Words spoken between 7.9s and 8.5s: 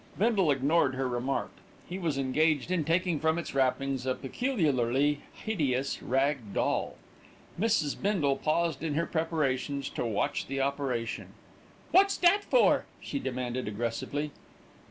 Bindle